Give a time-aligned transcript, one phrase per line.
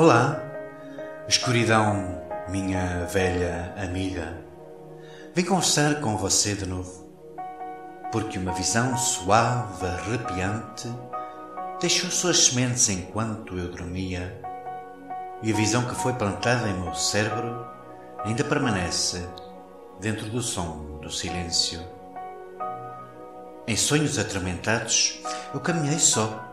[0.00, 0.40] Olá,
[1.26, 4.44] escuridão, minha velha amiga.
[5.34, 7.12] Vim conversar com você de novo,
[8.12, 10.88] porque uma visão suave, arrepiante,
[11.80, 14.40] deixou suas sementes enquanto eu dormia,
[15.42, 17.66] e a visão que foi plantada em meu cérebro
[18.24, 19.26] ainda permanece
[20.00, 21.80] dentro do som do silêncio.
[23.66, 25.20] Em sonhos atormentados,
[25.52, 26.47] eu caminhei só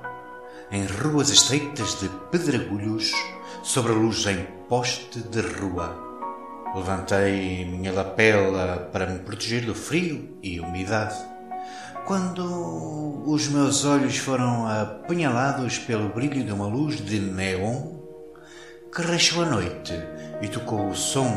[0.76, 3.14] em ruas estreitas de pedregulhos,
[3.64, 5.98] sobre a luz em poste de rua.
[6.76, 11.16] Levantei minha lapela para me proteger do frio e umidade.
[12.06, 17.96] Quando os meus olhos foram apunhalados pelo brilho de uma luz de neon
[18.94, 19.94] que rachou a noite
[20.42, 21.32] e tocou o som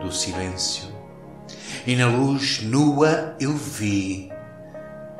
[0.00, 0.94] do silêncio.
[1.84, 4.30] E na luz nua eu vi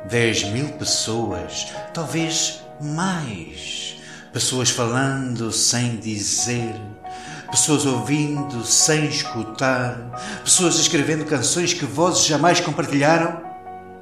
[0.08, 3.97] dez mil pessoas, talvez mais.
[4.33, 6.75] Pessoas falando sem dizer,
[7.50, 9.97] pessoas ouvindo sem escutar,
[10.42, 13.41] pessoas escrevendo canções que vozes jamais compartilharam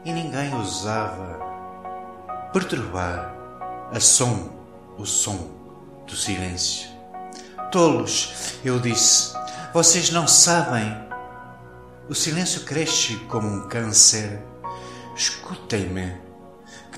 [0.05, 1.39] e ninguém ousava
[2.53, 3.35] perturbar
[3.93, 4.51] a som,
[4.99, 5.51] o som
[6.07, 6.89] do silêncio.
[7.71, 9.35] Tolos, eu disse,
[9.73, 10.97] vocês não sabem.
[12.09, 14.43] O silêncio cresce como um câncer.
[15.17, 16.32] Escutem-me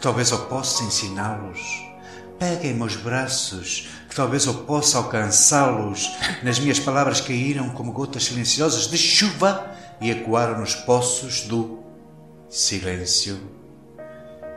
[0.04, 1.82] talvez eu possa ensiná-los.
[2.38, 6.14] Peguem meus braços, que talvez eu possa alcançá-los.
[6.42, 9.66] Nas minhas palavras caíram como gotas silenciosas de chuva
[10.02, 11.82] e ecoaram nos poços do
[12.50, 13.40] silêncio.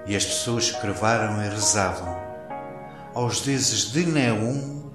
[0.06, 2.18] E as pessoas crevaram e rezavam
[3.16, 4.90] aos deuses de neon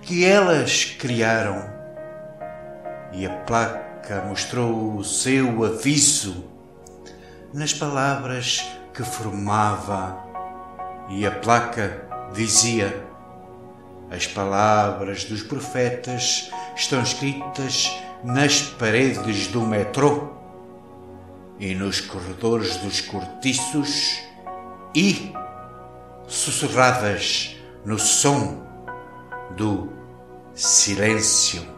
[0.00, 1.68] que elas criaram.
[3.12, 6.44] E a placa mostrou o seu aviso
[7.52, 10.16] nas palavras que formava
[11.08, 13.04] e a placa dizia:
[14.10, 17.90] As palavras dos profetas estão escritas
[18.22, 20.28] nas paredes do metrô
[21.58, 24.18] e nos corredores dos cortiços
[24.94, 25.32] e
[26.26, 28.66] sussurradas no som
[29.56, 29.92] do
[30.54, 31.77] silêncio.